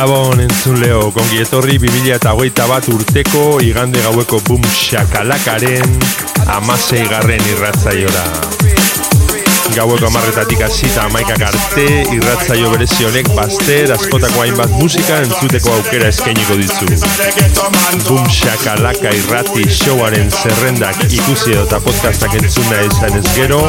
[0.00, 5.92] Gabon entzun leo, kongi etorri 2008 bat urteko igande gaueko boom shakalakaren
[6.56, 8.69] amasei garren irratzaiora.
[9.74, 16.54] Gaueko amarretatik hasita amaikak arte, irratzaio berezi honek baster, askotako hainbat musika entzuteko aukera eskainiko
[16.58, 16.86] ditzu.
[18.08, 23.60] Boom shakalaka irrati showaren zerrendak ikusi edo eta podcastak entzuna izan ez gero,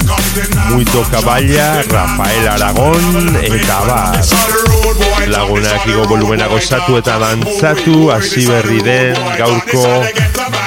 [0.72, 4.20] Muito Caballa, Rafael Aragón, eta bar.
[5.26, 9.86] Lagunak igo volumena gozatu eta dantzatu, hasi berri den gaurko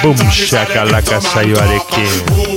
[0.02, 2.49] Boom Shakalaka saioarekin.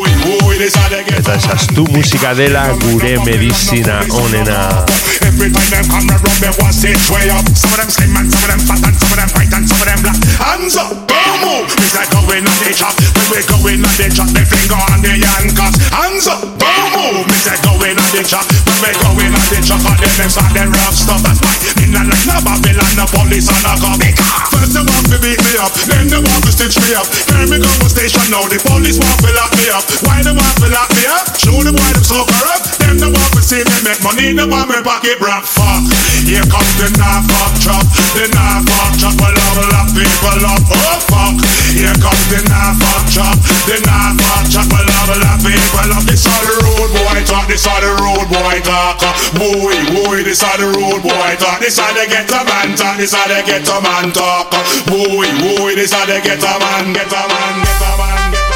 [0.63, 4.85] Eta esaztu musika dela gure medizina onena.
[5.27, 8.31] Every time them come around me want sit way up Some of them slim and
[8.31, 10.75] some of them fat and some of them white and some of them black Hands
[10.79, 13.95] up, boom, move We say go in and they chop When we go in and
[13.99, 17.99] they chop The finger on the handcuffs Hands up, boom, move We say go in
[17.99, 20.71] and they chop When we go in and they chop And then them start them
[20.71, 24.01] rough stuff That's why Like no Babylon The police and a come
[24.49, 27.05] First they want to beat me up Then they want to stitch me up.
[27.29, 29.85] Carry me go to station now The police want to lock me up.
[30.01, 31.37] Why they want to lock me up?
[31.37, 34.45] Show them why them so corrupt Them they want to see me make money They
[34.45, 35.81] want me pocket broke Fuck.
[36.29, 37.81] Here comes the knife fuck chop
[38.13, 41.41] The knife fuck chop Well all of people up Oh fuck.
[41.73, 46.05] Here comes the knife fuck chop The knife fuck chop Well all of people up
[46.05, 49.01] This all the road boy talk This all the road boy talk.
[49.41, 51.65] Boy boy This all the road boy talk.
[51.65, 54.53] This all the get a man talk This all the get a man talk.
[54.85, 58.37] Boy boy This all the get a man Get a man Get a man Get
[58.37, 58.52] a man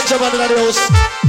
[0.00, 1.19] Get a man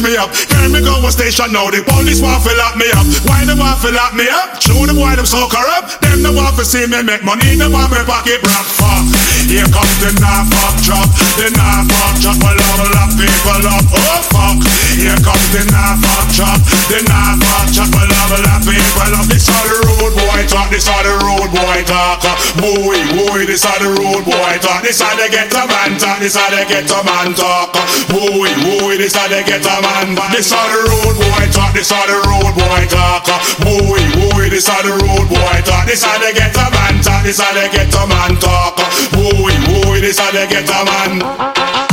[0.00, 0.30] me up.
[0.48, 3.06] Carry me go a station now, the police want to lock me up.
[3.26, 4.60] Why they want to lock me up?
[4.60, 6.07] Show them why them so corrupt.
[6.18, 8.66] Them they want to see me make money, they want me pocket rock.
[8.66, 9.06] Fuck.
[9.46, 11.06] Here comes the knife fuck drop,
[11.38, 12.42] the knife fuck drop.
[12.42, 13.86] All the lock people up.
[13.86, 14.58] Oh fuck.
[14.98, 16.58] Here comes the knife fuck drop,
[16.90, 17.94] the knife fuck drop.
[17.94, 19.30] All the lock people up.
[19.30, 20.66] This all the road boy talk.
[20.74, 22.26] This are the road boy talk.
[22.58, 24.82] Boy, boy, this are the road boy talk.
[24.82, 26.18] This are the get a man talk.
[26.18, 27.78] This are the get a man talk.
[28.10, 30.18] Boy, boy, this are the get a man.
[30.34, 31.70] This are the road boy talk.
[31.78, 33.22] This are the road boy talk.
[33.62, 35.86] Boy, boy, this are the road boy talk.
[35.86, 37.22] This are the get a man talk.
[37.24, 38.76] This are the get a man talk.
[39.12, 41.87] Boy, boy, this are the get a man.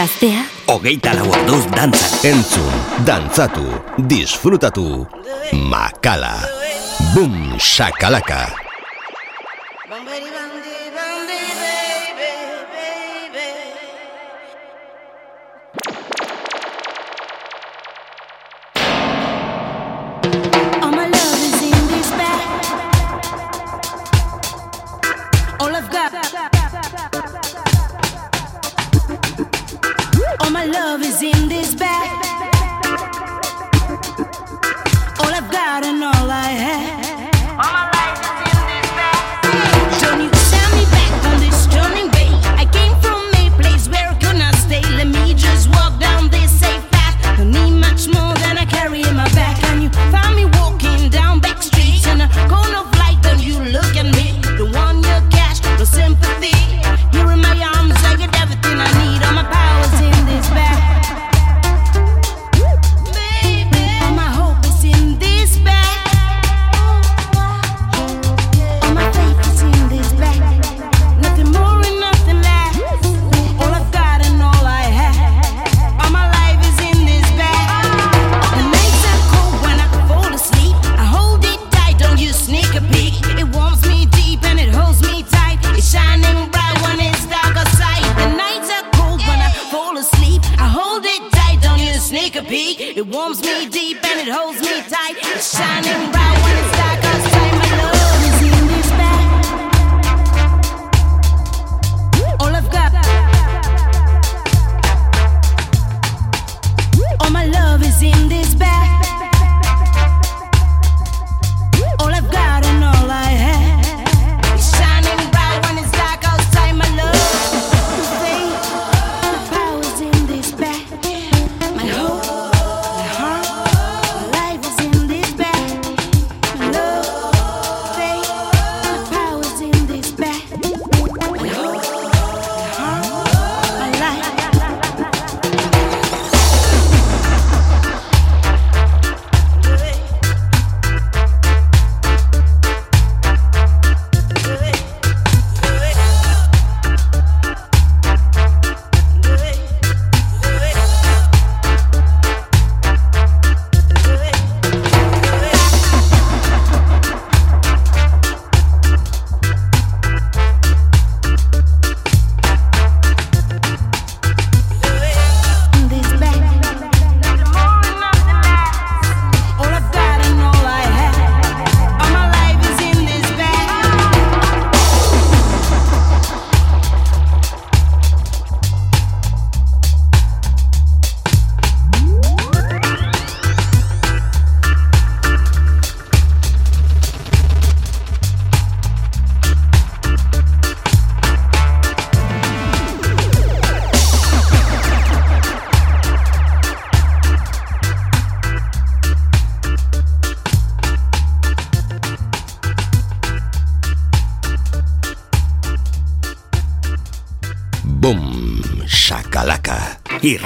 [0.00, 2.14] Gaztea, Hogeita lau orduz dantzan.
[2.30, 3.66] Entzun, dantzatu,
[4.08, 4.86] disfrutatu,
[5.68, 6.32] makala.
[7.12, 8.59] Boom, shakalaka.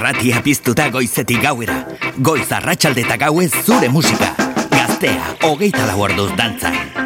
[0.05, 1.79] Irratia piztuta goizetik gauera.
[2.27, 4.27] Goiz arratsalde eta gauez zure musika.
[4.69, 7.04] Gaztea, hogeita lau orduz dantzan.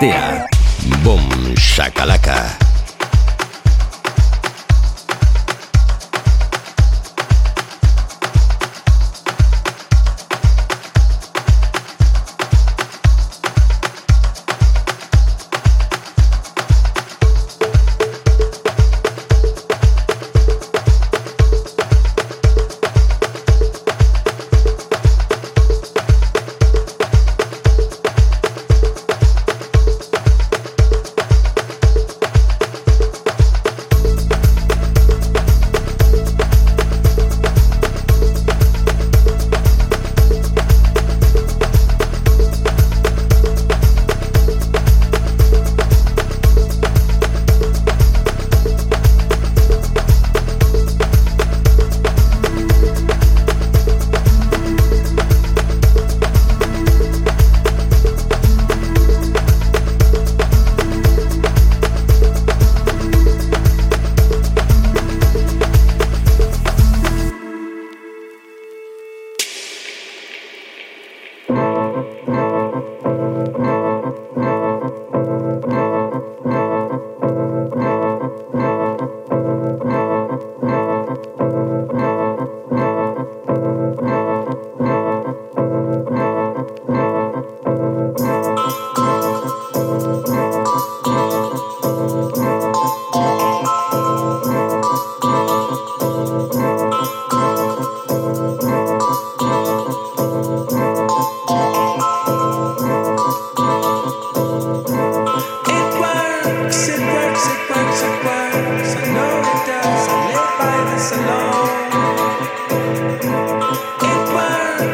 [0.00, 0.49] Gaztea.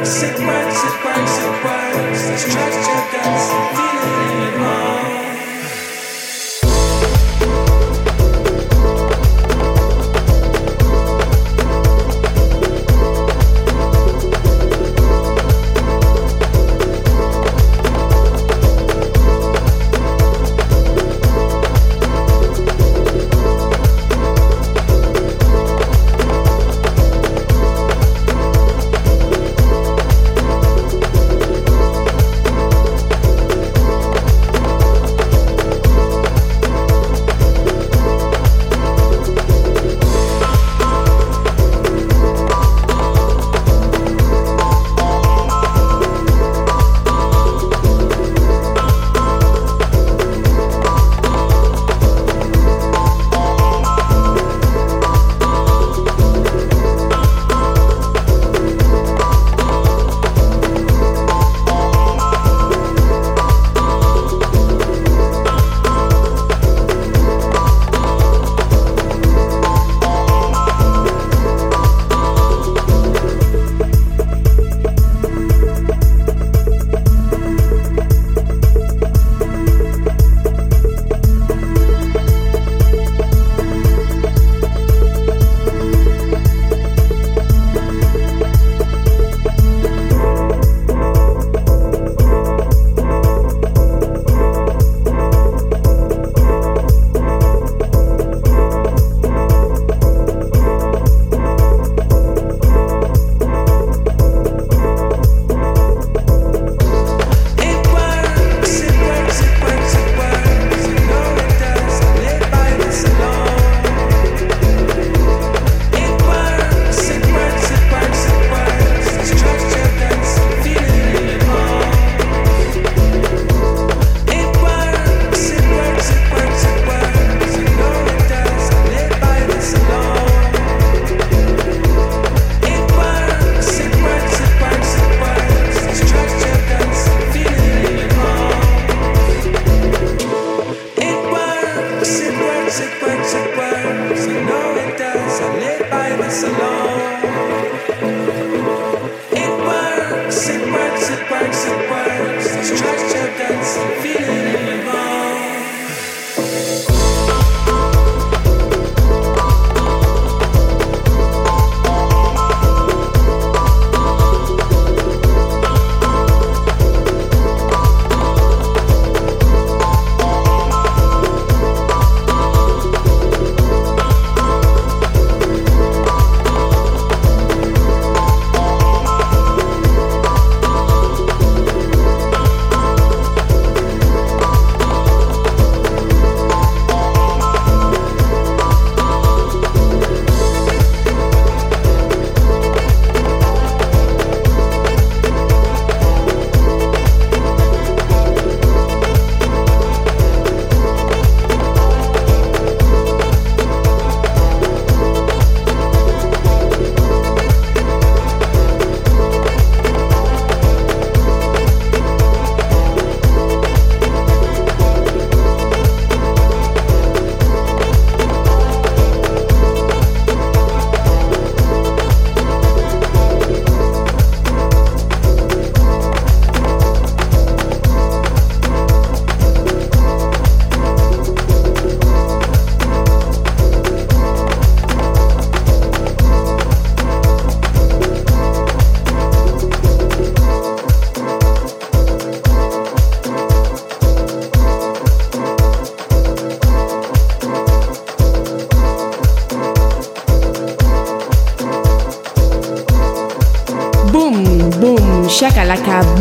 [0.07, 0.23] It works.
[0.23, 1.35] It works.
[1.43, 1.65] It works.
[1.65, 2.39] right.
[2.39, 4.96] Stretch your guts, feel it in your mind.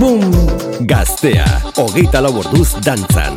[0.05, 0.21] Boom.
[0.85, 1.45] Gaztea,
[1.81, 3.34] hogeita lau orduz dantzan.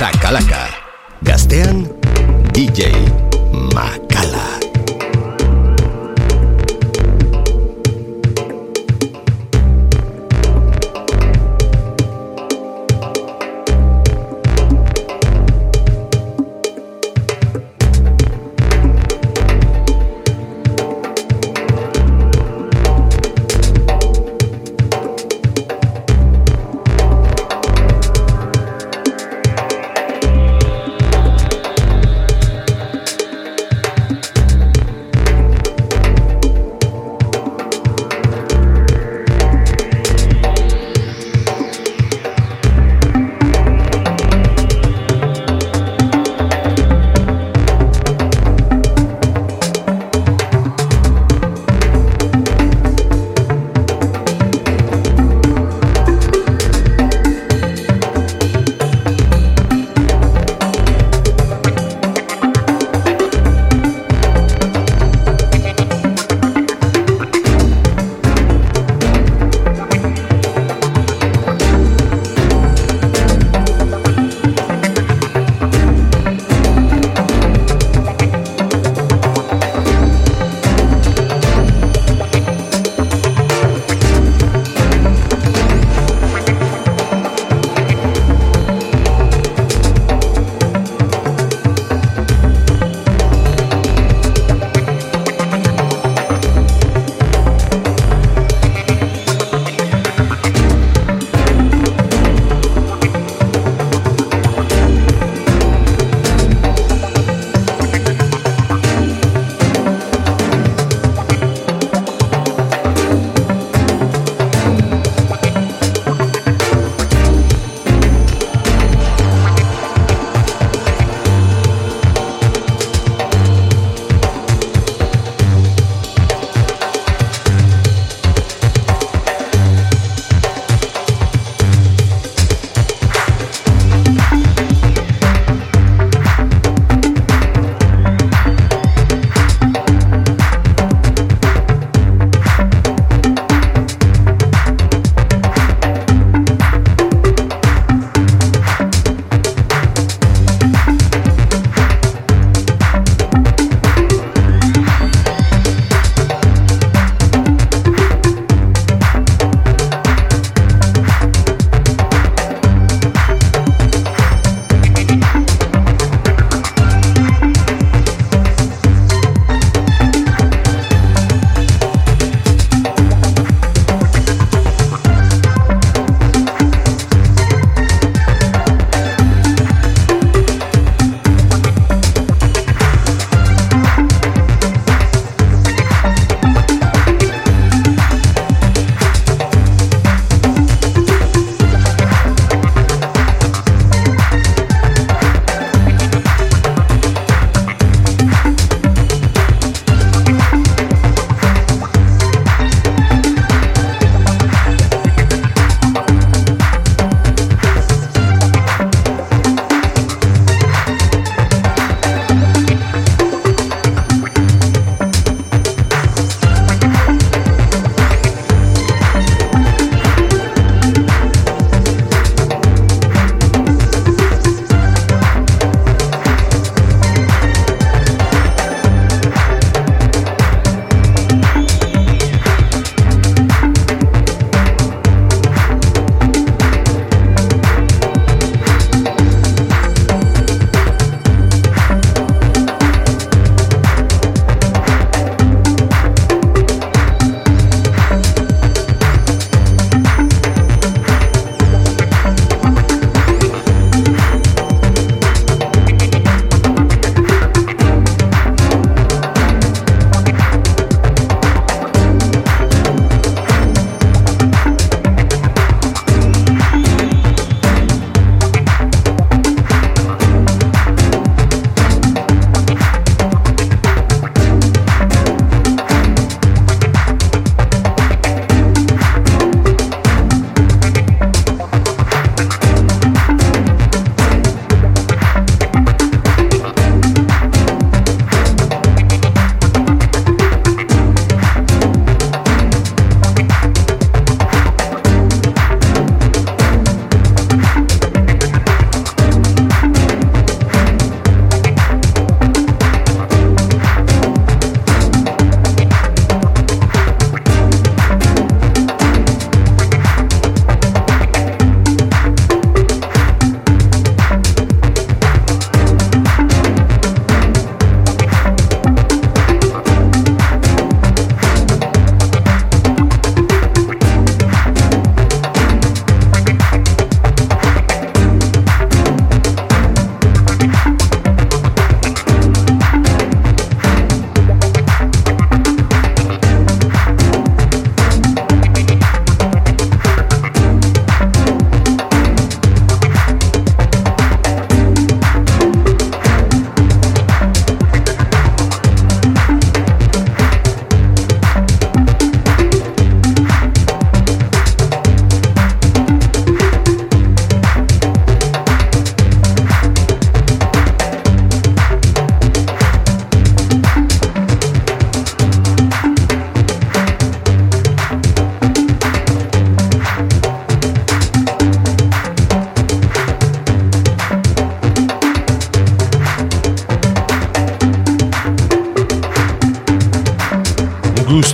[0.00, 0.64] Shakalaka.
[1.20, 1.99] Gaztean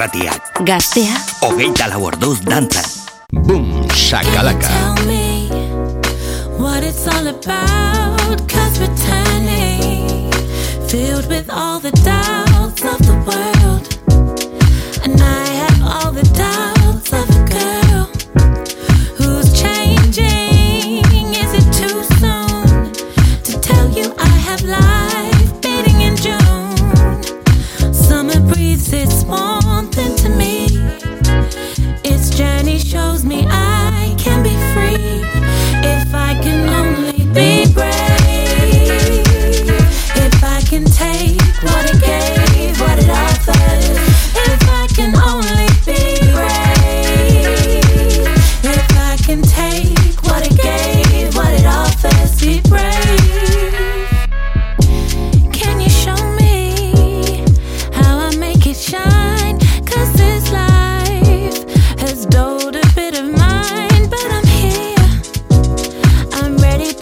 [0.05, 0.65] Irratiak.
[0.65, 1.17] Gaztea.
[1.41, 2.83] Hogeita lau orduz dantzan.
[3.31, 4.67] Boom, shakalaka.
[4.67, 5.49] Tell me
[6.57, 10.31] what it's all about, cause we're turning,
[10.87, 12.44] filled with all the doubts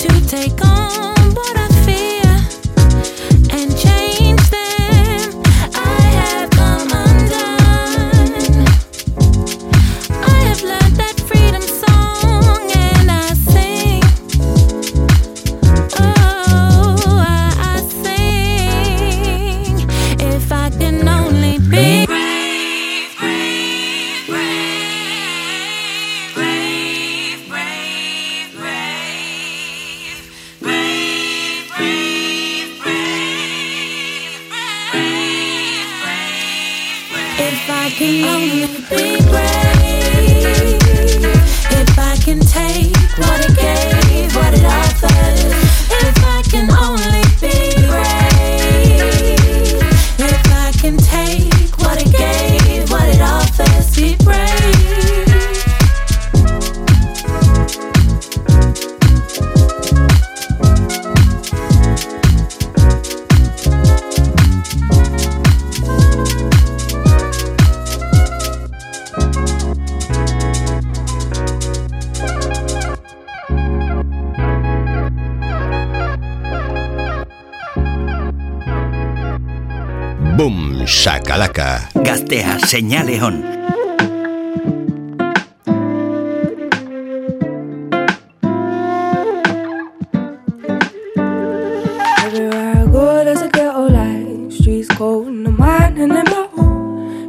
[0.03, 1.12] to take on.
[82.73, 83.13] Señale.
[92.25, 94.53] Everywhere I go, there's a ghetto life.
[94.53, 95.91] Streets cold in the in my.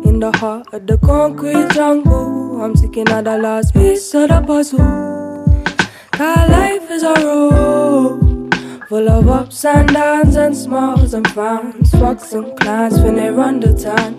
[0.08, 4.40] In the heart of the concrete jungle, I'm seeking out the last piece of the
[4.40, 4.78] puzzle.
[6.12, 8.54] God, life is a road
[8.88, 11.90] full of ups and downs and smiles and frowns.
[11.90, 14.13] Fucks and clowns when they run the town.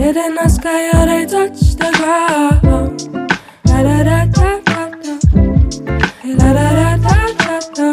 [0.00, 2.98] In the sky, or they touch the ground.
[3.64, 5.14] Da da da da da da.
[6.38, 7.88] Da da da da da da.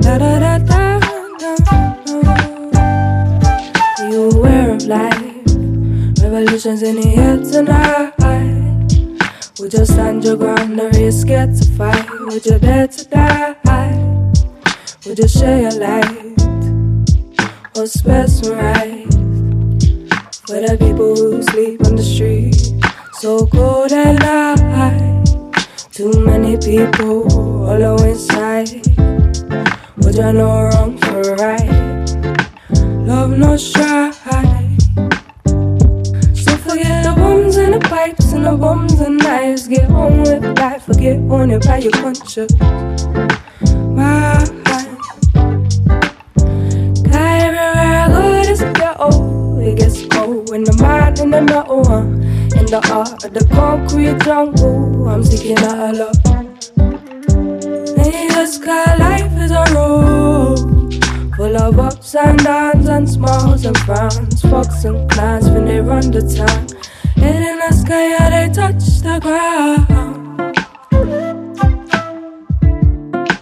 [0.00, 0.80] Da da da da
[1.38, 1.52] da.
[4.08, 5.44] You aware of life?
[6.22, 8.14] Revolutions in the air tonight.
[9.60, 12.08] Would you stand your ground or are you scared to fight?
[12.20, 13.56] Would you dare to die?
[15.04, 16.40] Would you share your light
[17.76, 19.17] or some right
[20.48, 22.56] for the people who sleep on the street?
[23.20, 25.26] So cold at night.
[25.92, 28.70] Too many people hollow inside.
[29.98, 31.68] Would you know wrong for right?
[33.04, 34.16] Love no strife.
[36.32, 39.68] So forget the bombs and the pipes and the bombs and knives.
[39.68, 42.54] Get on with life, forget on it by your conscience.
[43.92, 44.48] My
[47.04, 48.62] guy everywhere I go, this
[48.98, 49.60] old.
[49.60, 52.22] It gets when the mind and the metal one.
[52.58, 56.16] In the heart of the concrete jungle, I'm seeking out love.
[58.06, 60.68] In the sky, life is a road
[61.38, 64.42] full of ups and downs and smiles and frowns.
[64.42, 66.66] Fucks and clowns when they run the town.
[67.16, 69.86] And in the sky, yeah, they touch the ground.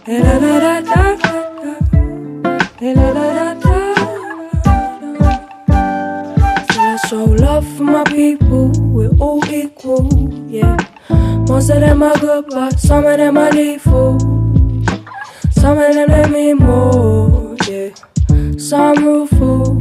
[0.05, 1.35] Da, da, da, da, da,
[2.79, 3.46] da, da, da.
[7.77, 10.09] For my people, we're all equal,
[10.49, 10.77] yeah.
[11.47, 14.19] Most of them are good, but some of them are lethal.
[15.51, 17.91] Some of them let me more, yeah.
[18.57, 19.79] Some rueful.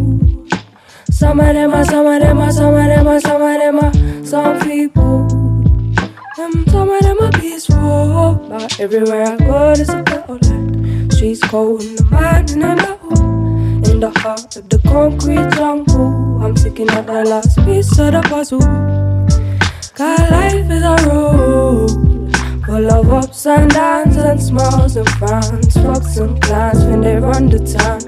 [1.09, 3.79] Some of them are, some of them are, some of them are, some of them
[3.79, 5.27] are, some people.
[6.37, 10.39] And some of them are peaceful, but everywhere I go, there's a battle.
[11.11, 13.35] Streets cold in the mind and the metal.
[13.89, 18.21] In the heart of the concrete jungle, I'm seeking out the last piece of the
[18.21, 18.59] puzzle.
[19.95, 21.89] God, life is a road
[22.63, 25.73] full of ups and downs and smiles and frowns.
[25.75, 27.99] Fucks and plans when they run the town.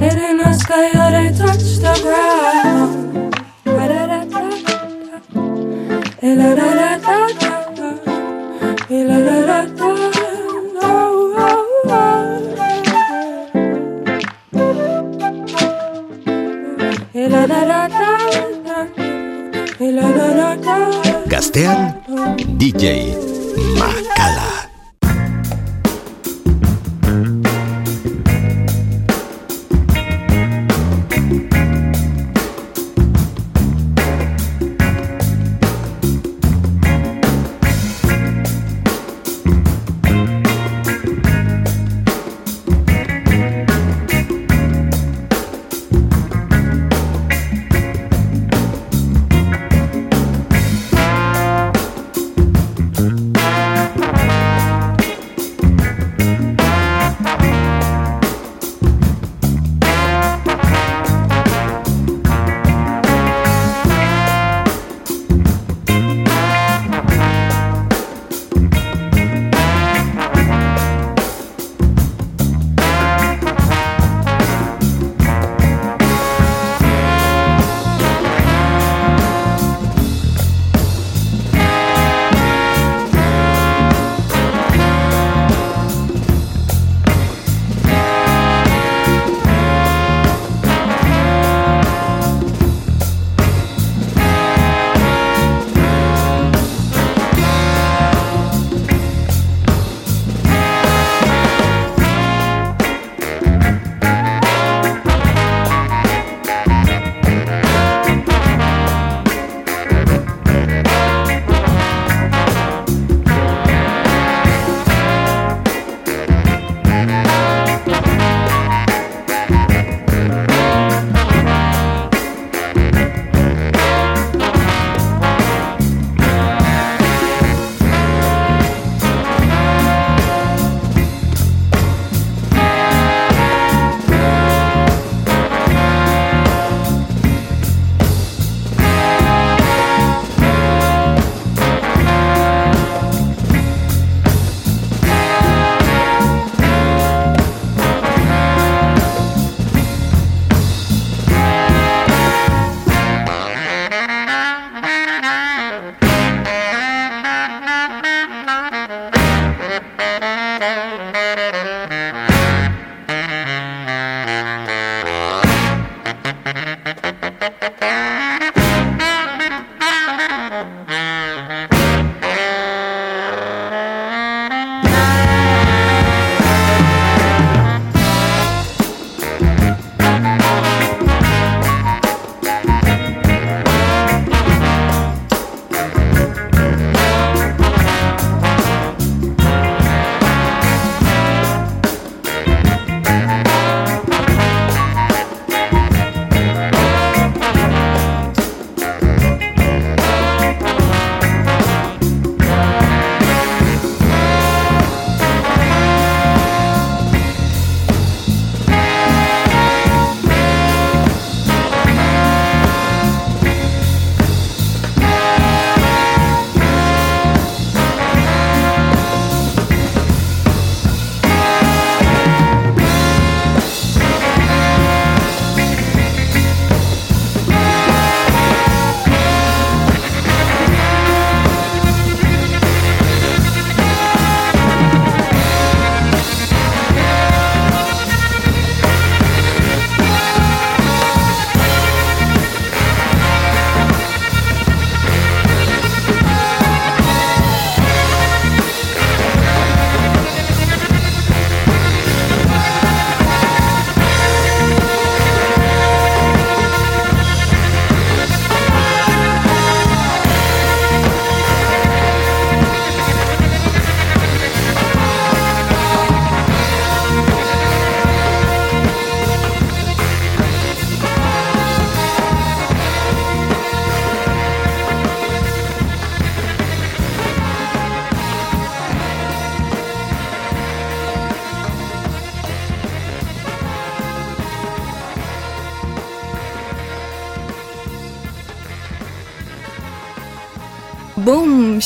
[0.00, 3.32] Head in the sky, or they touch the ground.
[3.64, 4.76] Da-da-da-da-da.
[6.20, 7.88] La-da-da-da-da.
[8.86, 9.74] Hey, la-da-da-da.
[9.80, 10.17] Oh,
[21.26, 21.96] Gaztean,
[22.60, 23.16] DJ
[23.80, 24.07] Makala.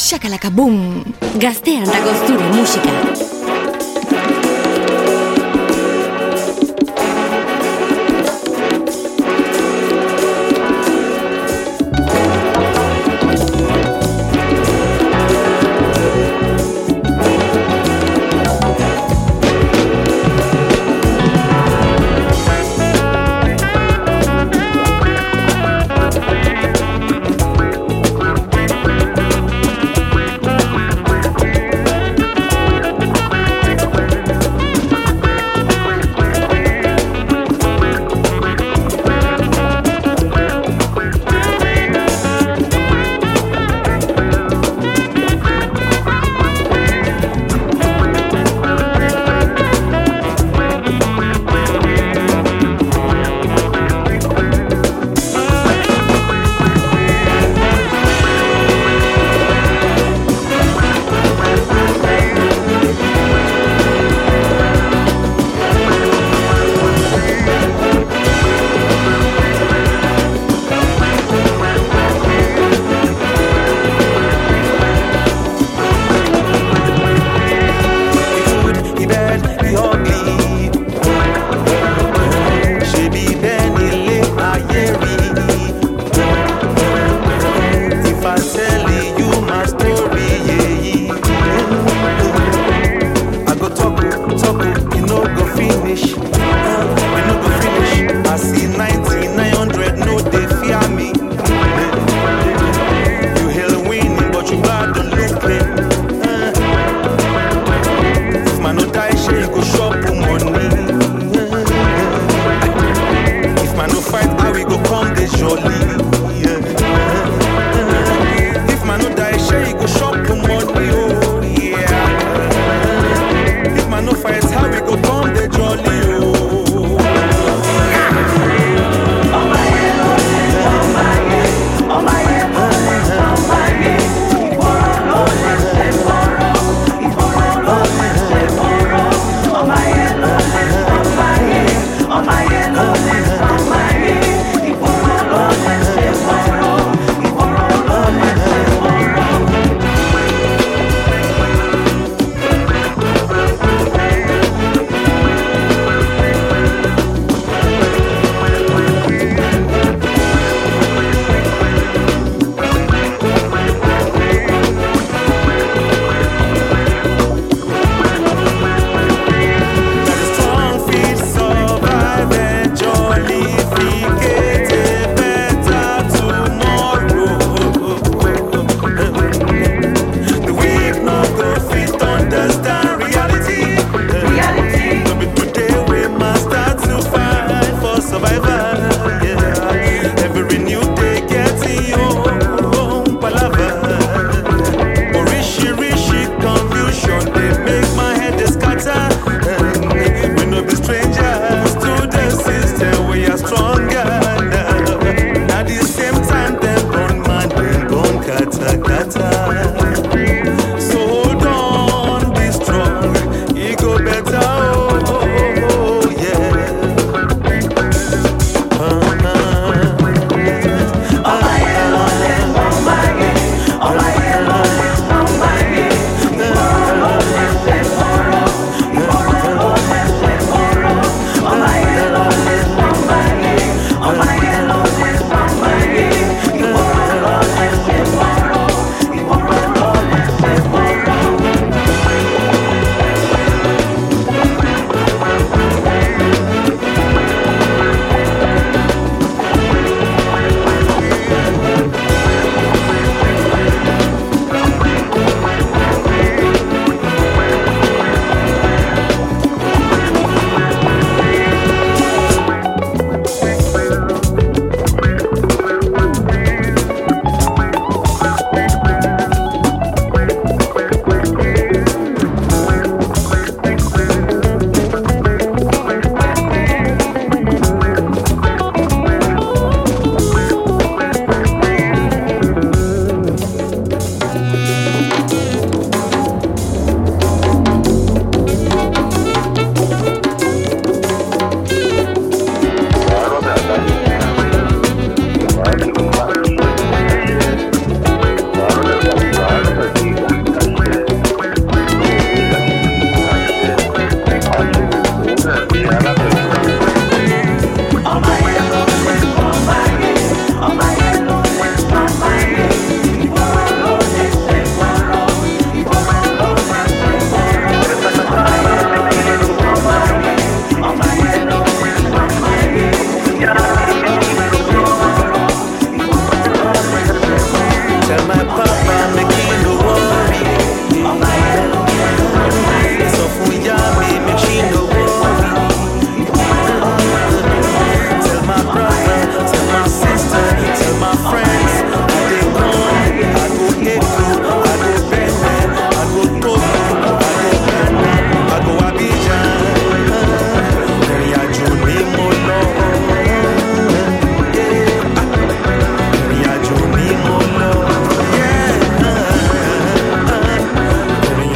[0.03, 1.05] Shakalaka boom.
[1.39, 3.22] Gaztean dago zure musika.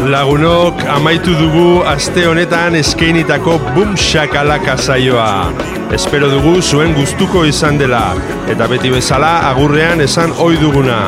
[0.06, 5.50] Lagunok amaitu dugu aste honetan eskeinitako bum shakalaka saioa.
[5.96, 8.14] Espero dugu zuen gustuko izan dela
[8.46, 10.98] eta beti bezala agurrean esan ohi duguna.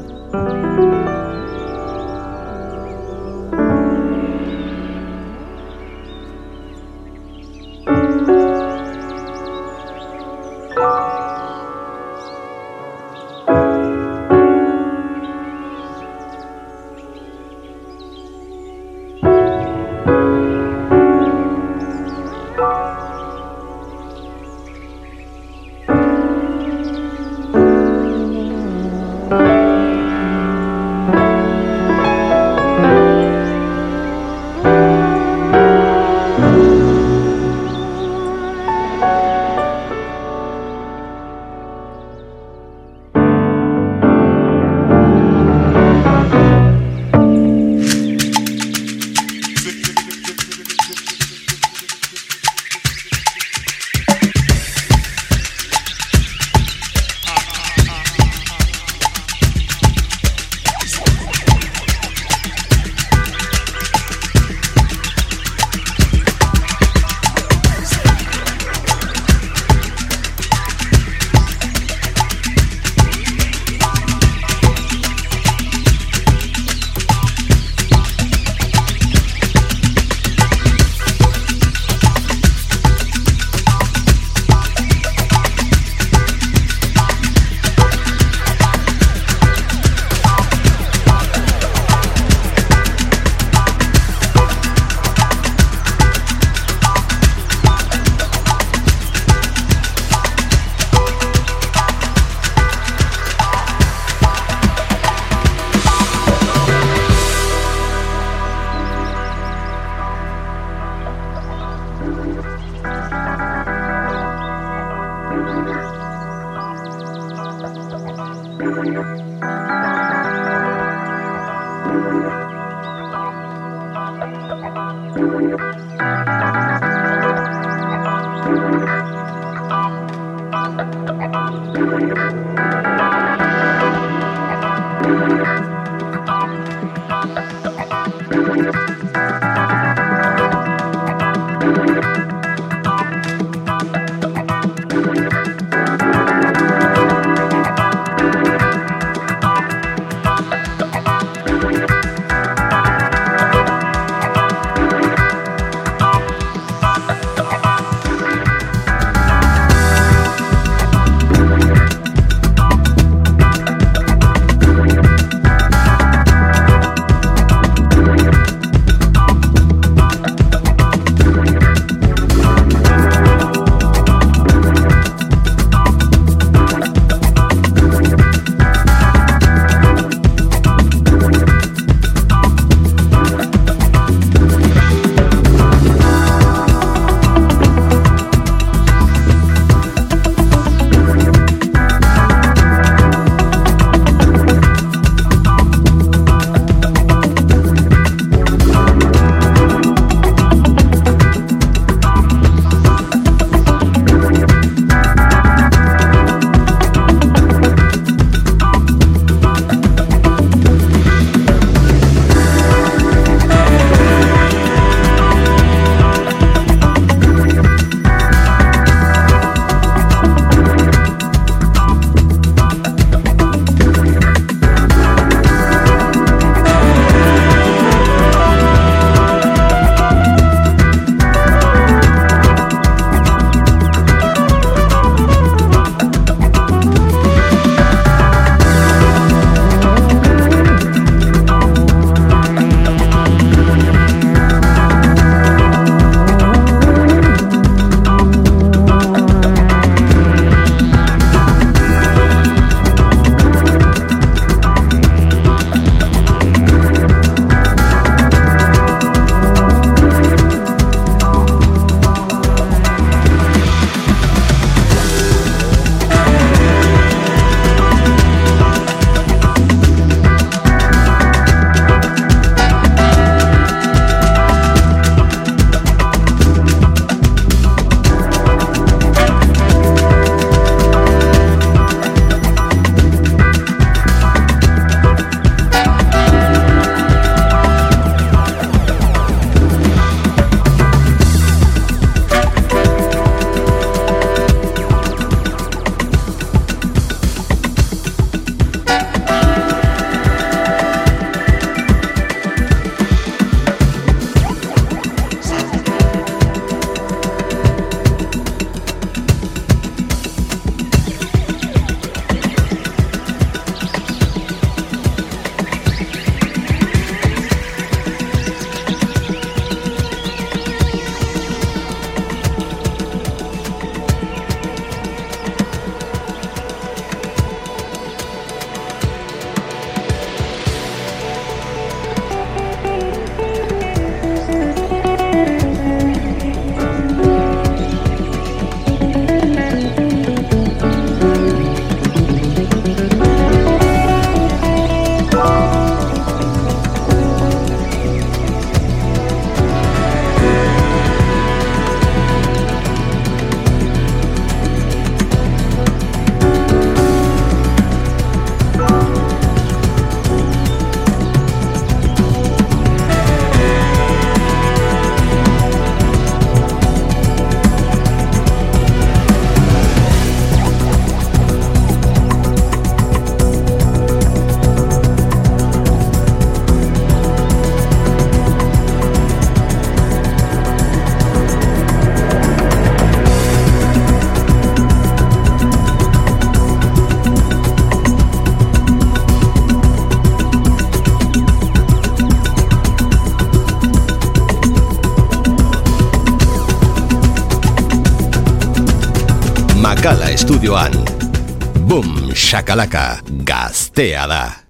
[402.81, 404.60] Galaka, gaztea da.